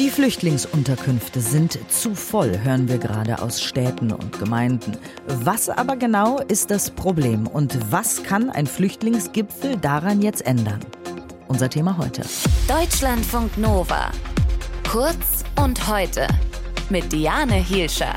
Die 0.00 0.08
Flüchtlingsunterkünfte 0.08 1.42
sind 1.42 1.78
zu 1.90 2.14
voll, 2.14 2.58
hören 2.64 2.88
wir 2.88 2.96
gerade 2.96 3.42
aus 3.42 3.62
Städten 3.62 4.10
und 4.12 4.38
Gemeinden. 4.38 4.96
Was 5.26 5.68
aber 5.68 5.94
genau 5.96 6.38
ist 6.38 6.70
das 6.70 6.90
Problem 6.90 7.46
und 7.46 7.78
was 7.92 8.22
kann 8.22 8.48
ein 8.48 8.66
Flüchtlingsgipfel 8.66 9.76
daran 9.76 10.22
jetzt 10.22 10.46
ändern? 10.46 10.80
Unser 11.48 11.68
Thema 11.68 11.98
heute. 11.98 12.22
Deutschlandfunk 12.66 13.58
Nova. 13.58 14.10
Kurz 14.90 15.44
und 15.62 15.86
heute 15.86 16.26
mit 16.88 17.12
Diane 17.12 17.56
Hielscher. 17.56 18.14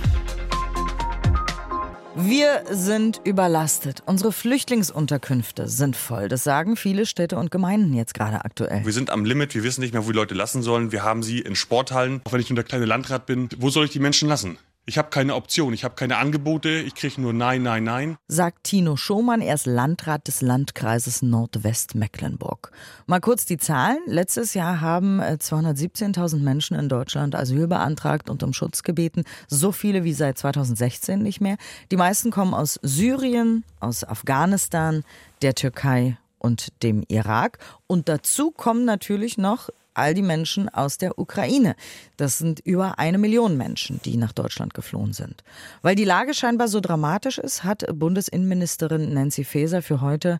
Wir 2.15 2.63
sind 2.69 3.21
überlastet. 3.23 4.03
Unsere 4.05 4.31
Flüchtlingsunterkünfte 4.31 5.67
sind 5.67 5.95
voll. 5.95 6.27
Das 6.27 6.43
sagen 6.43 6.75
viele 6.75 7.07
Städte 7.07 7.37
und 7.37 7.49
Gemeinden 7.49 7.95
jetzt 7.95 8.13
gerade 8.13 8.45
aktuell. 8.45 8.85
Wir 8.85 8.93
sind 8.93 9.09
am 9.09 9.25
Limit. 9.25 9.55
Wir 9.55 9.63
wissen 9.63 9.81
nicht 9.81 9.93
mehr, 9.93 10.05
wo 10.05 10.11
die 10.11 10.17
Leute 10.17 10.35
lassen 10.35 10.61
sollen. 10.61 10.91
Wir 10.91 11.03
haben 11.03 11.23
sie 11.23 11.39
in 11.39 11.55
Sporthallen. 11.55 12.21
Auch 12.23 12.33
wenn 12.33 12.39
ich 12.39 12.49
nur 12.49 12.55
der 12.55 12.65
kleine 12.65 12.85
Landrat 12.85 13.25
bin, 13.25 13.49
wo 13.57 13.71
soll 13.71 13.85
ich 13.85 13.91
die 13.91 13.99
Menschen 13.99 14.29
lassen? 14.29 14.59
Ich 14.85 14.97
habe 14.97 15.09
keine 15.09 15.35
Option, 15.35 15.73
ich 15.73 15.85
habe 15.85 15.95
keine 15.95 16.17
Angebote, 16.17 16.69
ich 16.69 16.93
kriege 16.93 17.21
nur 17.21 17.31
Nein, 17.31 17.63
Nein, 17.63 17.85
Nein. 17.85 18.17
Sagt 18.27 18.65
Tino 18.65 18.97
Schomann, 18.97 19.39
er 19.39 19.55
ist 19.55 19.65
Landrat 19.65 20.27
des 20.27 20.41
Landkreises 20.41 21.21
Nordwestmecklenburg. 21.21 22.69
Mal 23.05 23.21
kurz 23.21 23.45
die 23.45 23.57
Zahlen. 23.57 23.99
Letztes 24.07 24.53
Jahr 24.53 24.81
haben 24.81 25.21
217.000 25.21 26.35
äh, 26.35 26.39
Menschen 26.41 26.77
in 26.77 26.89
Deutschland 26.89 27.33
Asyl 27.33 27.67
beantragt 27.67 28.29
und 28.29 28.43
um 28.43 28.51
Schutz 28.51 28.83
gebeten. 28.83 29.23
So 29.47 29.71
viele 29.71 30.03
wie 30.03 30.11
seit 30.11 30.37
2016 30.37 31.21
nicht 31.21 31.39
mehr. 31.39 31.55
Die 31.89 31.97
meisten 31.97 32.29
kommen 32.29 32.53
aus 32.53 32.77
Syrien, 32.81 33.63
aus 33.79 34.03
Afghanistan, 34.03 35.05
der 35.41 35.55
Türkei 35.55 36.17
und 36.39 36.83
dem 36.83 37.05
Irak. 37.07 37.57
Und 37.87 38.09
dazu 38.09 38.51
kommen 38.51 38.83
natürlich 38.83 39.37
noch 39.37 39.69
all 39.93 40.13
die 40.13 40.21
Menschen 40.21 40.69
aus 40.69 40.97
der 40.97 41.19
Ukraine. 41.19 41.75
Das 42.17 42.37
sind 42.37 42.59
über 42.59 42.99
eine 42.99 43.17
Million 43.17 43.57
Menschen, 43.57 43.99
die 44.05 44.17
nach 44.17 44.31
Deutschland 44.31 44.73
geflohen 44.73 45.13
sind. 45.13 45.43
Weil 45.81 45.95
die 45.95 46.05
Lage 46.05 46.33
scheinbar 46.33 46.67
so 46.67 46.79
dramatisch 46.79 47.37
ist, 47.37 47.63
hat 47.63 47.85
Bundesinnenministerin 47.93 49.13
Nancy 49.13 49.43
Faeser 49.43 49.81
für 49.81 50.01
heute 50.01 50.39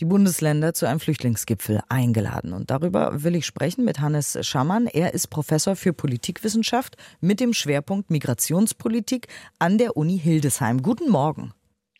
die 0.00 0.04
Bundesländer 0.04 0.74
zu 0.74 0.86
einem 0.86 1.00
Flüchtlingsgipfel 1.00 1.80
eingeladen. 1.88 2.52
Und 2.52 2.70
darüber 2.70 3.22
will 3.22 3.36
ich 3.36 3.46
sprechen 3.46 3.84
mit 3.84 4.00
Hannes 4.00 4.36
Schammann. 4.40 4.86
Er 4.86 5.14
ist 5.14 5.28
Professor 5.28 5.76
für 5.76 5.92
Politikwissenschaft 5.92 6.96
mit 7.20 7.38
dem 7.38 7.52
Schwerpunkt 7.52 8.10
Migrationspolitik 8.10 9.28
an 9.58 9.78
der 9.78 9.96
Uni 9.96 10.18
Hildesheim. 10.18 10.82
Guten 10.82 11.08
Morgen. 11.08 11.52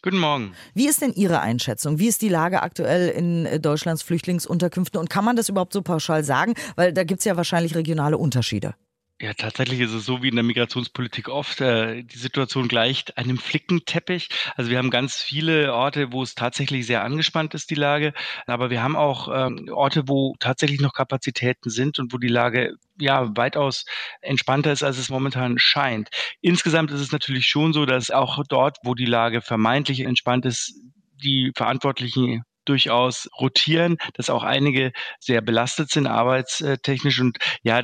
Guten 0.05 0.19
Morgen. 0.19 0.53
Wie 0.75 0.89
ist 0.89 1.01
denn 1.01 1.13
Ihre 1.13 1.41
Einschätzung? 1.41 2.01
Wie 2.01 2.09
ist 2.09 2.23
die 2.23 2.29
Lage 2.29 2.63
aktuell 2.63 3.09
in 3.09 3.47
äh, 3.47 3.61
Deutschlands 3.61 4.03
Flüchtlingsunterkünften? 4.03 4.99
Und 4.99 5.09
kann 5.11 5.25
man 5.25 5.37
das 5.37 5.49
überhaupt 5.49 5.73
so 5.73 5.81
pauschal 5.81 6.25
sagen? 6.25 6.55
Weil 6.75 6.93
da 6.93 7.05
gibt 7.05 7.21
es 7.21 7.25
ja 7.25 7.37
wahrscheinlich 7.37 7.77
regionale 7.77 8.19
Unterschiede. 8.19 8.75
Ja, 9.23 9.35
tatsächlich 9.35 9.79
ist 9.79 9.93
es 9.93 10.05
so 10.05 10.21
wie 10.25 10.31
in 10.31 10.35
der 10.35 10.43
Migrationspolitik 10.43 11.29
oft. 11.29 11.61
Äh, 11.61 12.03
die 12.03 12.19
Situation 12.19 12.67
gleicht 12.67 13.19
einem 13.19 13.39
Flickenteppich. 13.39 14.29
Also 14.57 14.69
wir 14.69 14.79
haben 14.79 14.91
ganz 14.91 15.23
viele 15.23 15.73
Orte, 15.73 16.11
wo 16.13 16.25
es 16.25 16.35
tatsächlich 16.35 16.87
sehr 16.87 17.05
angespannt 17.05 17.55
ist, 17.55 17.71
die 17.71 17.77
Lage. 17.77 18.15
Aber 18.49 18.71
wir 18.71 18.83
haben 18.83 18.97
auch 18.97 19.29
ähm, 19.33 19.69
Orte, 19.71 20.09
wo 20.09 20.35
tatsächlich 20.41 20.81
noch 20.81 20.93
Kapazitäten 20.93 21.71
sind 21.71 22.01
und 22.01 22.13
wo 22.13 22.19
die 22.19 22.27
Lage 22.27 22.75
ja 22.99 23.31
weitaus 23.37 23.85
entspannter 24.23 24.73
ist, 24.73 24.83
als 24.83 24.99
es 24.99 25.09
momentan 25.09 25.57
scheint. 25.57 26.09
Insgesamt 26.41 26.91
ist 26.91 27.01
es 27.01 27.13
natürlich 27.13 27.47
schon 27.47 27.73
so, 27.73 27.87
dass 27.87 28.11
auch 28.11 28.43
dort, 28.49 28.79
wo 28.83 28.97
die 28.97 29.05
Lage 29.07 29.41
vermeintlich 29.41 30.01
entspannt 30.01 30.47
ist, 30.47 30.75
die 31.23 31.53
Verantwortlichen 31.55 32.43
durchaus 32.65 33.29
rotieren, 33.41 33.97
dass 34.15 34.31
auch 34.31 34.43
einige 34.43 34.93
sehr 35.21 35.41
belastet 35.41 35.91
sind 35.91 36.07
arbeitstechnisch 36.07 37.21
und 37.21 37.39
ja, 37.63 37.83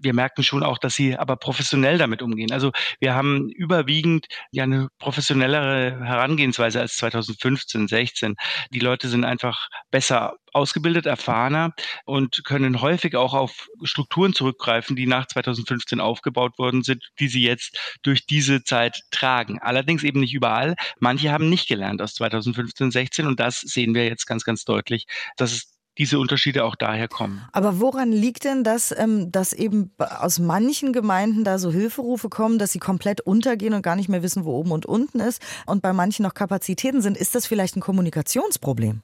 wir 0.00 0.14
merken 0.14 0.42
schon 0.42 0.62
auch, 0.62 0.78
dass 0.78 0.94
sie 0.94 1.16
aber 1.16 1.36
professionell 1.36 1.98
damit 1.98 2.22
umgehen. 2.22 2.52
Also 2.52 2.72
wir 3.00 3.14
haben 3.14 3.48
überwiegend 3.50 4.26
ja 4.50 4.64
eine 4.64 4.88
professionellere 4.98 6.04
Herangehensweise 6.04 6.80
als 6.80 6.96
2015, 6.96 7.88
16. 7.88 8.34
Die 8.70 8.80
Leute 8.80 9.08
sind 9.08 9.24
einfach 9.24 9.68
besser 9.90 10.36
ausgebildet, 10.56 11.06
erfahrener 11.06 11.74
und 12.04 12.42
können 12.44 12.80
häufig 12.80 13.14
auch 13.14 13.34
auf 13.34 13.68
Strukturen 13.82 14.32
zurückgreifen, 14.32 14.96
die 14.96 15.06
nach 15.06 15.26
2015 15.26 16.00
aufgebaut 16.00 16.58
worden 16.58 16.82
sind, 16.82 17.04
die 17.20 17.28
sie 17.28 17.42
jetzt 17.42 17.78
durch 18.02 18.26
diese 18.26 18.64
Zeit 18.64 19.02
tragen. 19.10 19.58
Allerdings 19.60 20.02
eben 20.02 20.20
nicht 20.20 20.34
überall. 20.34 20.74
Manche 20.98 21.30
haben 21.30 21.48
nicht 21.48 21.68
gelernt 21.68 22.02
aus 22.02 22.14
2015, 22.14 22.90
16 22.90 23.26
und 23.26 23.38
das 23.38 23.60
sehen 23.60 23.94
wir 23.94 24.06
jetzt 24.06 24.26
ganz, 24.26 24.44
ganz 24.44 24.64
deutlich, 24.64 25.06
dass 25.36 25.52
es 25.52 25.76
diese 25.98 26.18
Unterschiede 26.18 26.64
auch 26.64 26.74
daher 26.74 27.08
kommen. 27.08 27.42
Aber 27.52 27.80
woran 27.80 28.12
liegt 28.12 28.44
denn 28.44 28.64
das, 28.64 28.94
ähm, 28.96 29.32
dass 29.32 29.52
eben 29.52 29.92
aus 29.98 30.38
manchen 30.38 30.92
Gemeinden 30.92 31.44
da 31.44 31.58
so 31.58 31.70
Hilferufe 31.70 32.28
kommen, 32.28 32.58
dass 32.58 32.72
sie 32.72 32.78
komplett 32.78 33.20
untergehen 33.20 33.74
und 33.74 33.82
gar 33.82 33.96
nicht 33.96 34.08
mehr 34.08 34.22
wissen, 34.22 34.44
wo 34.44 34.52
oben 34.52 34.72
und 34.72 34.86
unten 34.86 35.20
ist 35.20 35.40
und 35.66 35.82
bei 35.82 35.92
manchen 35.92 36.22
noch 36.22 36.34
Kapazitäten 36.34 37.00
sind? 37.00 37.16
Ist 37.16 37.34
das 37.34 37.46
vielleicht 37.46 37.76
ein 37.76 37.80
Kommunikationsproblem? 37.80 39.02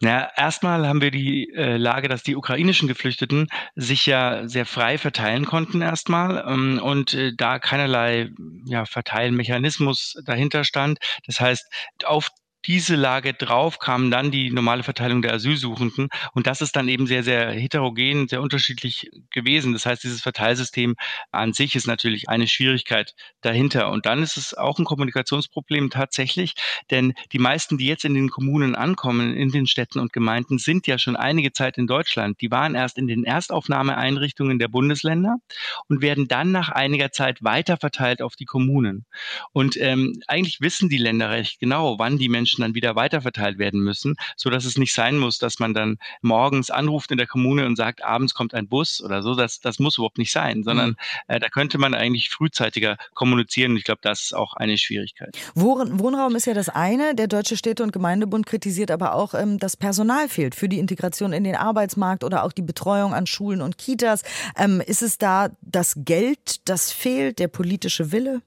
Na, 0.00 0.30
erstmal 0.36 0.86
haben 0.86 1.00
wir 1.00 1.10
die 1.10 1.52
äh, 1.54 1.76
Lage, 1.76 2.08
dass 2.08 2.22
die 2.22 2.36
ukrainischen 2.36 2.88
Geflüchteten 2.88 3.48
sich 3.74 4.06
ja 4.06 4.46
sehr 4.48 4.66
frei 4.66 4.98
verteilen 4.98 5.44
konnten 5.46 5.80
erstmal 5.82 6.44
ähm, 6.46 6.80
und 6.82 7.14
äh, 7.14 7.32
da 7.36 7.58
keinerlei 7.58 8.30
ja, 8.66 8.84
Verteilmechanismus 8.84 10.14
dahinter 10.24 10.64
stand. 10.64 10.98
Das 11.26 11.40
heißt, 11.40 11.64
auf 12.04 12.30
diese 12.66 12.96
Lage 12.96 13.34
drauf 13.34 13.78
kam 13.78 14.10
dann 14.10 14.30
die 14.30 14.50
normale 14.50 14.82
Verteilung 14.82 15.22
der 15.22 15.34
Asylsuchenden. 15.34 16.08
Und 16.32 16.46
das 16.46 16.60
ist 16.60 16.76
dann 16.76 16.88
eben 16.88 17.06
sehr, 17.06 17.22
sehr 17.22 17.50
heterogen, 17.50 18.28
sehr 18.28 18.42
unterschiedlich 18.42 19.10
gewesen. 19.30 19.72
Das 19.72 19.86
heißt, 19.86 20.02
dieses 20.02 20.20
Verteilsystem 20.20 20.96
an 21.30 21.52
sich 21.52 21.76
ist 21.76 21.86
natürlich 21.86 22.28
eine 22.28 22.48
Schwierigkeit 22.48 23.14
dahinter. 23.40 23.90
Und 23.90 24.06
dann 24.06 24.22
ist 24.22 24.36
es 24.36 24.54
auch 24.54 24.78
ein 24.78 24.84
Kommunikationsproblem 24.84 25.90
tatsächlich, 25.90 26.54
denn 26.90 27.14
die 27.32 27.38
meisten, 27.38 27.78
die 27.78 27.86
jetzt 27.86 28.04
in 28.04 28.14
den 28.14 28.30
Kommunen 28.30 28.74
ankommen, 28.74 29.34
in 29.34 29.50
den 29.50 29.66
Städten 29.66 30.00
und 30.00 30.12
Gemeinden, 30.12 30.58
sind 30.58 30.86
ja 30.86 30.98
schon 30.98 31.16
einige 31.16 31.52
Zeit 31.52 31.78
in 31.78 31.86
Deutschland. 31.86 32.40
Die 32.40 32.50
waren 32.50 32.74
erst 32.74 32.98
in 32.98 33.06
den 33.06 33.24
Erstaufnahmeeinrichtungen 33.24 34.58
der 34.58 34.68
Bundesländer 34.68 35.36
und 35.88 36.02
werden 36.02 36.28
dann 36.28 36.50
nach 36.52 36.70
einiger 36.70 37.12
Zeit 37.12 37.42
weiter 37.42 37.76
verteilt 37.76 38.22
auf 38.22 38.36
die 38.36 38.44
Kommunen. 38.44 39.06
Und 39.52 39.76
ähm, 39.76 40.20
eigentlich 40.26 40.60
wissen 40.60 40.88
die 40.88 40.98
Länder 40.98 41.30
recht 41.30 41.60
genau, 41.60 41.98
wann 41.98 42.18
die 42.18 42.28
Menschen 42.28 42.55
Menschen 42.56 42.62
dann 42.62 42.74
wieder 42.74 42.96
weiterverteilt 42.96 43.58
werden 43.58 43.80
müssen, 43.80 44.16
so 44.36 44.50
dass 44.50 44.64
es 44.64 44.78
nicht 44.78 44.94
sein 44.94 45.18
muss, 45.18 45.38
dass 45.38 45.58
man 45.58 45.74
dann 45.74 45.98
morgens 46.22 46.70
anruft 46.70 47.10
in 47.10 47.18
der 47.18 47.26
Kommune 47.26 47.66
und 47.66 47.76
sagt, 47.76 48.04
abends 48.04 48.34
kommt 48.34 48.54
ein 48.54 48.68
Bus 48.68 49.02
oder 49.02 49.22
so. 49.22 49.34
Das, 49.34 49.60
das 49.60 49.78
muss 49.78 49.98
überhaupt 49.98 50.18
nicht 50.18 50.32
sein, 50.32 50.62
sondern 50.62 50.90
mhm. 50.90 50.96
äh, 51.28 51.38
da 51.38 51.48
könnte 51.48 51.78
man 51.78 51.94
eigentlich 51.94 52.30
frühzeitiger 52.30 52.96
kommunizieren. 53.14 53.76
ich 53.76 53.84
glaube, 53.84 54.00
das 54.02 54.22
ist 54.24 54.34
auch 54.34 54.54
eine 54.54 54.78
Schwierigkeit. 54.78 55.36
Wohn 55.54 55.98
Wohnraum 55.98 56.34
ist 56.36 56.46
ja 56.46 56.54
das 56.54 56.68
eine. 56.68 57.14
Der 57.14 57.28
Deutsche 57.28 57.56
Städte- 57.56 57.82
und 57.82 57.92
Gemeindebund 57.92 58.46
kritisiert 58.46 58.90
aber 58.90 59.14
auch, 59.14 59.34
ähm, 59.34 59.58
dass 59.58 59.76
Personal 59.76 60.28
fehlt 60.28 60.54
für 60.54 60.68
die 60.68 60.78
Integration 60.78 61.32
in 61.32 61.44
den 61.44 61.56
Arbeitsmarkt 61.56 62.24
oder 62.24 62.44
auch 62.44 62.52
die 62.52 62.62
Betreuung 62.62 63.14
an 63.14 63.26
Schulen 63.26 63.60
und 63.60 63.78
Kitas. 63.78 64.22
Ähm, 64.56 64.80
ist 64.80 65.02
es 65.02 65.18
da 65.18 65.50
das 65.60 65.94
Geld, 65.98 66.68
das 66.68 66.92
fehlt, 66.92 67.38
der 67.38 67.48
politische 67.48 68.12
Wille? 68.12 68.42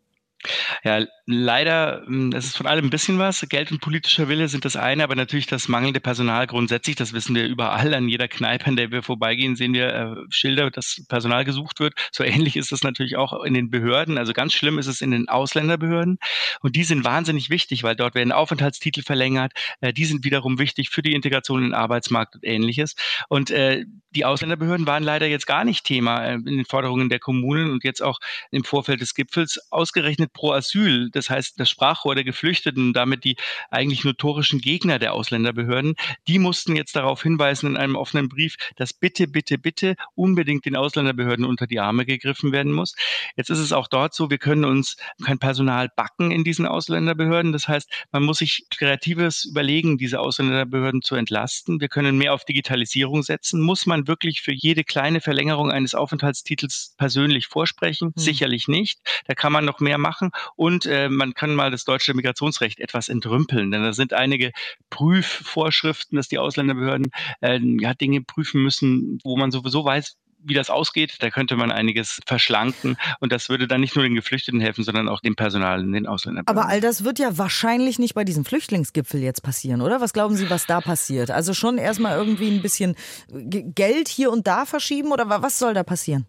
Ja, 0.84 1.06
leider, 1.26 2.04
hm, 2.06 2.32
es 2.34 2.46
ist 2.46 2.58
von 2.58 2.66
allem 2.66 2.86
ein 2.86 2.90
bisschen 2.90 3.20
was. 3.20 3.46
Geld 3.50 3.72
und 3.72 3.82
politischer 3.82 4.30
Wille 4.30 4.48
sind 4.48 4.64
das 4.64 4.78
eine, 4.78 5.04
aber 5.04 5.16
natürlich 5.16 5.48
das 5.48 5.68
mangelnde 5.68 6.00
Personal 6.00 6.48
grundsätzlich, 6.48 6.96
das 6.96 7.12
wissen 7.12 7.36
wir 7.36 7.46
überall. 7.46 7.94
An 7.94 8.08
jeder 8.08 8.28
Kneipe, 8.30 8.68
an 8.68 8.78
der 8.78 8.92
wir 8.92 9.04
vorbeigehen, 9.04 9.58
sehen 9.58 9.74
wir 9.74 9.94
äh, 9.94 10.16
Schilder, 10.30 10.72
dass 10.72 11.04
Personal 11.10 11.44
gesucht 11.44 11.80
wird. 11.82 11.94
So 12.12 12.24
ähnlich 12.24 12.56
ist 12.56 12.72
es 12.72 12.84
natürlich 12.84 13.18
auch 13.18 13.44
in 13.44 13.54
den 13.54 13.70
Behörden. 13.70 14.18
Also 14.18 14.32
ganz 14.32 14.54
schlimm 14.54 14.80
ist 14.80 14.88
es 14.88 15.02
in 15.02 15.12
den 15.12 15.28
Ausländerbehörden. 15.28 16.20
Und 16.62 16.76
die 16.76 16.84
sind 16.84 17.04
wahnsinnig 17.04 17.50
wichtig, 17.50 17.84
weil 17.84 17.96
dort 17.96 18.16
werden 18.16 18.32
Aufenthaltstitel 18.32 19.02
verlängert. 19.04 19.52
Äh, 19.82 19.92
die 19.92 20.06
sind 20.06 20.24
wiederum 20.24 20.58
wichtig 20.58 20.90
für 20.90 21.02
die 21.02 21.14
Integration 21.14 21.60
in 21.60 21.70
den 21.70 21.74
Arbeitsmarkt 21.74 22.36
und 22.36 22.46
ähnliches. 22.46 22.96
Und 23.28 23.52
äh, 23.52 23.86
die 24.12 24.26
Ausländerbehörden 24.26 24.88
waren 24.88 25.04
leider 25.04 25.28
jetzt 25.28 25.46
gar 25.46 25.64
nicht 25.64 25.86
Thema 25.86 26.26
äh, 26.26 26.34
in 26.34 26.58
den 26.58 26.66
Forderungen 26.66 27.10
der 27.10 27.20
Kommunen 27.20 27.72
und 27.72 27.84
jetzt 27.84 28.02
auch 28.02 28.20
im 28.52 28.64
Vorfeld 28.64 29.02
des 29.02 29.14
Gipfels 29.14 29.60
ausgerechnet 29.72 30.34
pro 30.34 30.52
Asyl, 30.52 31.10
das 31.12 31.30
heißt 31.30 31.60
das 31.60 31.70
Sprachrohr 31.70 32.16
der 32.16 32.24
Geflüchteten, 32.24 32.94
damit 32.94 33.24
die 33.24 33.36
eigentlich 33.70 34.04
notorischen 34.04 34.60
Gegner 34.60 35.00
der 35.00 35.14
Ausländerbehörden, 35.14 35.96
die 36.28 36.40
mussten 36.40 36.76
jetzt 36.76 36.96
darauf 36.96 37.24
hinweisen 37.24 37.68
in 37.68 37.78
einem 37.78 37.96
offenen 37.96 38.30
Brief, 38.30 38.56
dass 38.76 38.94
bitte, 38.94 39.28
bitte, 39.28 39.58
bitte 39.58 39.96
unbedingt 40.16 40.66
den 40.66 40.76
Ausländerbehörden 40.76 41.46
unter 41.46 41.68
die 41.68 41.80
Arme 41.80 42.06
gegriffen 42.06 42.52
werden 42.52 42.72
muss. 42.72 42.96
Jetzt 43.36 43.50
ist 43.50 43.60
es 43.60 43.74
auch 43.74 43.88
dort 43.88 44.14
so, 44.14 44.30
wir 44.30 44.38
können 44.38 44.66
uns 44.66 44.98
kein 45.24 45.40
Personal 45.40 45.90
backen 45.96 46.32
in 46.32 46.44
diesen 46.44 46.66
Ausländerbehörden. 46.66 47.52
Das 47.52 47.68
heißt, 47.68 47.90
man 48.12 48.24
muss 48.24 48.40
sich 48.40 48.66
kreatives 48.70 49.46
überlegen, 49.46 49.98
diese 49.98 50.20
Ausländerbehörden 50.20 51.02
zu 51.02 51.16
entlasten. 51.16 51.80
Wir 51.82 51.90
können 51.90 52.18
mehr 52.18 52.34
auf 52.34 52.46
Digitalisierung 52.46 53.24
setzen. 53.24 53.62
Muss 53.62 53.86
man 53.86 53.99
wirklich 54.08 54.42
für 54.42 54.54
jede 54.54 54.84
kleine 54.84 55.22
Verlängerung 55.22 55.72
eines 55.72 55.96
Aufenthaltstitels 55.96 56.96
persönlich 56.98 57.48
vorsprechen? 57.48 58.10
Hm. 58.10 58.14
Sicherlich 58.16 58.68
nicht. 58.68 59.00
Da 59.26 59.34
kann 59.34 59.52
man 59.52 59.66
noch 59.66 59.80
mehr 59.80 59.98
machen 59.98 60.10
machen 60.10 60.32
und 60.56 60.86
äh, 60.86 61.08
man 61.08 61.34
kann 61.34 61.54
mal 61.54 61.72
das 61.72 61.86
deutsche 61.86 62.14
Migrationsrecht 62.14 62.80
etwas 62.80 63.10
entrümpeln, 63.10 63.72
denn 63.72 63.84
da 63.84 63.94
sind 63.94 64.14
einige 64.14 64.52
Prüfvorschriften, 64.90 66.16
dass 66.16 66.28
die 66.28 66.40
Ausländerbehörden 66.40 67.12
äh, 67.42 67.60
ja, 67.80 67.94
Dinge 67.94 68.22
prüfen 68.22 68.64
müssen, 68.64 69.20
wo 69.24 69.38
man 69.38 69.52
sowieso 69.52 69.86
weiß, 69.86 70.18
wie 70.44 70.54
das 70.54 70.70
ausgeht. 70.70 71.18
Da 71.20 71.30
könnte 71.30 71.56
man 71.56 71.72
einiges 71.72 72.20
verschlanken 72.26 72.98
und 73.20 73.32
das 73.32 73.50
würde 73.50 73.68
dann 73.68 73.82
nicht 73.82 73.96
nur 73.96 74.04
den 74.04 74.16
Geflüchteten 74.16 74.60
helfen, 74.60 74.84
sondern 74.84 75.10
auch 75.10 75.20
dem 75.20 75.36
Personal 75.36 75.82
in 75.82 75.92
den 75.92 76.08
Ausländern. 76.08 76.46
Aber 76.48 76.68
all 76.68 76.82
das 76.82 77.04
wird 77.04 77.20
ja 77.20 77.38
wahrscheinlich 77.38 78.00
nicht 78.00 78.14
bei 78.14 78.24
diesem 78.24 78.46
Flüchtlingsgipfel 78.46 79.22
jetzt 79.22 79.42
passieren, 79.42 79.82
oder? 79.82 80.02
Was 80.02 80.14
glauben 80.14 80.36
Sie, 80.36 80.50
was 80.50 80.66
da 80.66 80.82
passiert? 80.82 81.32
Also 81.32 81.54
schon 81.54 81.78
erstmal 81.78 82.18
irgendwie 82.18 82.50
ein 82.50 82.62
bisschen 82.62 82.96
Geld 83.30 84.08
hier 84.08 84.32
und 84.32 84.48
da 84.48 84.66
verschieben 84.66 85.12
oder 85.12 85.30
was 85.30 85.60
soll 85.60 85.74
da 85.74 85.84
passieren? 85.84 86.26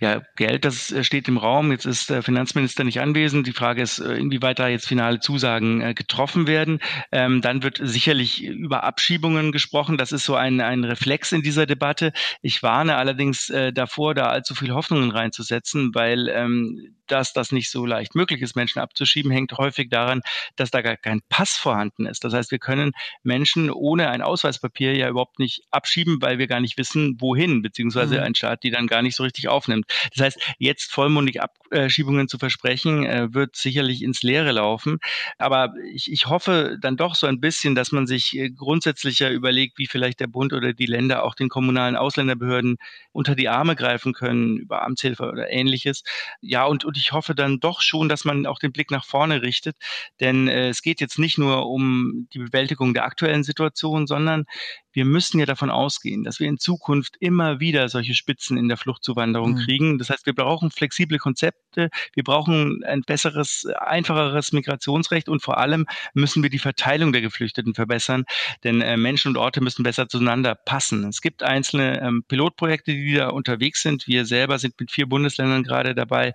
Ja, 0.00 0.20
Geld, 0.36 0.64
das 0.64 0.90
äh, 0.90 1.04
steht 1.04 1.28
im 1.28 1.38
Raum. 1.38 1.70
Jetzt 1.70 1.84
ist 1.84 2.10
der 2.10 2.22
Finanzminister 2.22 2.84
nicht 2.84 3.00
anwesend. 3.00 3.46
Die 3.46 3.52
Frage 3.52 3.82
ist, 3.82 3.98
äh, 3.98 4.14
inwieweit 4.14 4.58
da 4.58 4.68
jetzt 4.68 4.88
finale 4.88 5.20
Zusagen 5.20 5.80
äh, 5.80 5.94
getroffen 5.94 6.46
werden. 6.46 6.80
Ähm, 7.12 7.40
dann 7.40 7.62
wird 7.62 7.78
sicherlich 7.80 8.42
über 8.42 8.84
Abschiebungen 8.84 9.52
gesprochen. 9.52 9.96
Das 9.96 10.12
ist 10.12 10.24
so 10.24 10.34
ein, 10.34 10.60
ein 10.60 10.84
Reflex 10.84 11.32
in 11.32 11.42
dieser 11.42 11.66
Debatte. 11.66 12.12
Ich 12.42 12.62
warne 12.62 12.96
allerdings 12.96 13.48
äh, 13.48 13.72
davor, 13.72 14.14
da 14.14 14.26
allzu 14.26 14.54
viel 14.54 14.72
Hoffnungen 14.72 15.12
reinzusetzen, 15.12 15.90
weil 15.94 16.28
ähm, 16.28 16.96
dass 17.10 17.32
das 17.32 17.52
nicht 17.52 17.70
so 17.70 17.86
leicht 17.86 18.14
möglich 18.14 18.42
ist, 18.42 18.56
Menschen 18.56 18.80
abzuschieben, 18.80 19.30
hängt 19.30 19.52
häufig 19.58 19.88
daran, 19.90 20.22
dass 20.56 20.70
da 20.70 20.82
gar 20.82 20.96
kein 20.96 21.20
Pass 21.28 21.56
vorhanden 21.56 22.06
ist. 22.06 22.24
Das 22.24 22.32
heißt, 22.32 22.50
wir 22.50 22.58
können 22.58 22.92
Menschen 23.22 23.70
ohne 23.70 24.10
ein 24.10 24.22
Ausweispapier 24.22 24.96
ja 24.96 25.08
überhaupt 25.08 25.38
nicht 25.38 25.62
abschieben, 25.70 26.18
weil 26.20 26.38
wir 26.38 26.46
gar 26.46 26.60
nicht 26.60 26.78
wissen, 26.78 27.16
wohin, 27.20 27.62
beziehungsweise 27.62 28.16
mhm. 28.16 28.22
ein 28.22 28.34
Staat 28.34 28.62
die 28.62 28.70
dann 28.70 28.86
gar 28.86 29.02
nicht 29.02 29.16
so 29.16 29.22
richtig 29.22 29.48
aufnimmt. 29.48 29.86
Das 30.14 30.24
heißt, 30.24 30.54
jetzt 30.58 30.92
vollmundig 30.92 31.40
Abschiebungen 31.40 32.28
zu 32.28 32.38
versprechen, 32.38 33.04
äh, 33.04 33.32
wird 33.32 33.56
sicherlich 33.56 34.02
ins 34.02 34.22
Leere 34.22 34.52
laufen. 34.52 34.98
Aber 35.38 35.74
ich, 35.92 36.10
ich 36.10 36.26
hoffe 36.26 36.78
dann 36.80 36.96
doch 36.96 37.14
so 37.14 37.26
ein 37.26 37.40
bisschen, 37.40 37.74
dass 37.74 37.92
man 37.92 38.06
sich 38.06 38.36
äh, 38.36 38.50
grundsätzlicher 38.50 39.30
überlegt, 39.30 39.78
wie 39.78 39.86
vielleicht 39.86 40.20
der 40.20 40.26
Bund 40.26 40.52
oder 40.52 40.72
die 40.72 40.86
Länder 40.86 41.24
auch 41.24 41.34
den 41.34 41.48
kommunalen 41.48 41.96
Ausländerbehörden 41.96 42.76
unter 43.12 43.34
die 43.34 43.48
Arme 43.48 43.76
greifen 43.76 44.12
können, 44.12 44.58
über 44.58 44.82
Amtshilfe 44.84 45.24
oder 45.24 45.50
ähnliches. 45.50 46.02
Ja, 46.40 46.64
und, 46.64 46.84
und 46.84 46.96
ich 47.00 47.12
hoffe 47.12 47.34
dann 47.34 47.60
doch 47.60 47.80
schon, 47.80 48.08
dass 48.08 48.24
man 48.24 48.46
auch 48.46 48.58
den 48.58 48.72
Blick 48.72 48.90
nach 48.90 49.04
vorne 49.04 49.42
richtet, 49.42 49.76
denn 50.20 50.48
äh, 50.48 50.68
es 50.68 50.82
geht 50.82 51.00
jetzt 51.00 51.18
nicht 51.18 51.38
nur 51.38 51.66
um 51.66 52.28
die 52.32 52.38
Bewältigung 52.38 52.94
der 52.94 53.04
aktuellen 53.04 53.42
Situation, 53.42 54.06
sondern 54.06 54.44
wir 54.92 55.04
müssen 55.04 55.38
ja 55.38 55.46
davon 55.46 55.70
ausgehen, 55.70 56.24
dass 56.24 56.40
wir 56.40 56.48
in 56.48 56.58
Zukunft 56.58 57.16
immer 57.20 57.60
wieder 57.60 57.88
solche 57.88 58.14
Spitzen 58.14 58.56
in 58.56 58.68
der 58.68 58.76
Fluchtzuwanderung 58.76 59.52
mhm. 59.52 59.58
kriegen. 59.58 59.98
Das 59.98 60.10
heißt, 60.10 60.26
wir 60.26 60.34
brauchen 60.34 60.70
flexible 60.70 61.18
Konzepte, 61.18 61.90
wir 62.14 62.24
brauchen 62.24 62.82
ein 62.84 63.02
besseres, 63.02 63.66
einfacheres 63.78 64.52
Migrationsrecht 64.52 65.28
und 65.28 65.42
vor 65.42 65.58
allem 65.58 65.86
müssen 66.14 66.42
wir 66.42 66.50
die 66.50 66.58
Verteilung 66.58 67.12
der 67.12 67.22
Geflüchteten 67.22 67.74
verbessern, 67.74 68.24
denn 68.64 68.80
äh, 68.80 68.96
Menschen 68.96 69.28
und 69.28 69.36
Orte 69.36 69.60
müssen 69.60 69.82
besser 69.82 70.08
zueinander 70.08 70.54
passen. 70.54 71.04
Es 71.08 71.20
gibt 71.20 71.42
einzelne 71.42 72.00
ähm, 72.00 72.24
Pilotprojekte, 72.26 72.92
die 72.92 73.14
da 73.14 73.28
unterwegs 73.28 73.82
sind. 73.82 74.06
Wir 74.06 74.26
selber 74.26 74.58
sind 74.58 74.78
mit 74.80 74.90
vier 74.90 75.06
Bundesländern 75.06 75.62
gerade 75.62 75.94
dabei, 75.94 76.32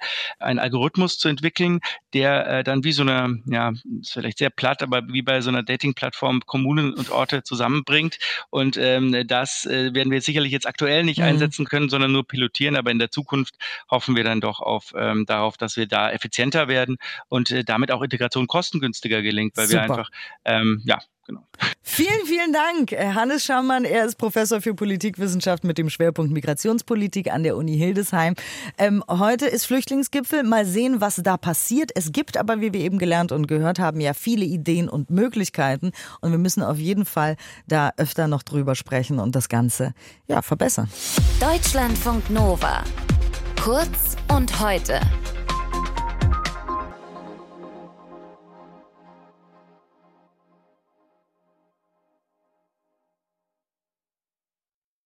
einen 0.58 0.64
Algorithmus 0.64 1.18
zu 1.18 1.28
entwickeln, 1.28 1.80
der 2.14 2.48
äh, 2.48 2.64
dann 2.64 2.84
wie 2.84 2.92
so 2.92 3.02
eine, 3.02 3.42
ja, 3.46 3.74
ist 4.02 4.14
vielleicht 4.14 4.38
sehr 4.38 4.50
platt, 4.50 4.82
aber 4.82 5.04
wie 5.08 5.22
bei 5.22 5.42
so 5.42 5.50
einer 5.50 5.64
Dating-Plattform 5.64 6.42
Kommunen 6.46 6.94
und 6.94 7.12
Orte 7.12 7.44
zusammenbringt 7.44 8.18
und 8.50 8.78
ähm, 8.78 9.28
das 9.28 9.66
äh, 9.66 9.94
werden 9.94 10.12
wir 10.12 10.22
sicherlich 10.22 10.52
jetzt 10.52 10.68
aktuell 10.68 11.04
nicht 11.04 11.20
mhm. 11.20 11.26
einsetzen 11.26 11.66
können, 11.66 11.90
sondern 11.90 12.12
nur 12.12 12.28
pilotieren. 12.28 12.76
Aber 12.76 12.92
in 12.92 13.00
der 13.00 13.12
Zukunft 13.12 13.56
hoffen 13.90 14.16
wir 14.16 14.24
dann 14.24 14.42
doch 14.42 14.60
auf, 14.60 14.94
ähm, 14.96 15.26
darauf, 15.26 15.58
dass 15.58 15.78
wir 15.78 15.88
da 15.88 16.12
effizienter 16.12 16.68
werden 16.68 16.98
und 17.28 17.52
äh, 17.52 17.64
damit 17.64 17.92
auch 17.92 18.02
Integration 18.02 18.48
kostengünstiger 18.48 19.22
gelingt, 19.22 19.58
weil 19.58 19.68
Super. 19.68 19.76
wir 19.76 19.84
einfach 19.84 20.10
ähm, 20.46 20.82
ja 20.86 21.00
genau. 21.26 21.42
Vielen, 21.88 22.26
vielen 22.26 22.52
Dank, 22.52 22.92
äh, 22.92 23.14
Hannes 23.14 23.46
Schammann. 23.46 23.86
Er 23.86 24.06
ist 24.06 24.18
Professor 24.18 24.60
für 24.60 24.74
Politikwissenschaft 24.74 25.64
mit 25.64 25.78
dem 25.78 25.90
Schwerpunkt 25.90 26.34
Migrationspolitik 26.34 27.32
an 27.32 27.44
der 27.44 27.56
Uni 27.56 27.78
Hildesheim. 27.78 28.36
Ähm, 28.78 29.04
heute 29.08 29.46
ist 29.46 29.66
Flüchtlingsgipfel. 29.66 30.44
Mal 30.44 30.66
sehen, 30.66 31.00
was 31.00 31.22
da 31.24 31.38
passiert. 31.38 31.92
Es 31.96 32.12
gibt 32.12 32.38
aber, 32.38 32.60
wie 32.60 32.74
wir 32.74 32.82
eben 32.82 32.98
gelernt 32.98 33.32
und 33.32 33.48
gehört 33.48 33.80
haben, 33.80 34.02
ja 34.02 34.14
viele 34.14 34.46
Ideen 34.46 34.90
und 34.90 35.10
Möglichkeiten. 35.10 35.92
Und 36.22 36.32
wir 36.32 36.40
müssen 36.40 36.64
auf 36.64 36.78
jeden 36.78 37.06
Fall 37.06 37.38
da 37.68 37.92
öfter 37.98 38.28
noch 38.28 38.44
drüber 38.44 38.76
sprechen 38.76 39.20
und 39.20 39.36
das 39.36 39.48
Ganze 39.48 39.94
ja 40.28 40.42
verbessern. 40.42 40.90
Deutschlandfunk 41.40 42.30
Nova. 42.30 42.84
Kurz 43.62 44.18
und 44.28 44.60
heute. 44.60 45.00